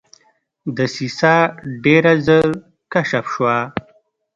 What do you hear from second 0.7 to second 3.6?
دسیسه ډېره ژر کشف شوه.